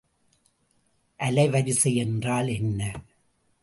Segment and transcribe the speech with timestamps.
[1.19, 3.01] அலைவரிசை என்றால் என்ன?